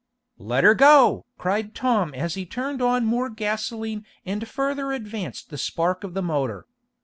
"Let 0.39 0.63
her 0.63 0.73
go!" 0.73 1.27
cried 1.37 1.75
Tom 1.75 2.15
as 2.15 2.33
he 2.33 2.43
turned 2.43 2.81
on 2.81 3.05
more 3.05 3.29
gasoline 3.29 4.03
and 4.25 4.47
further 4.47 4.91
advanced 4.91 5.51
the 5.51 5.59
spark 5.59 6.03
of 6.03 6.15
the 6.15 6.23
motor. 6.23 6.65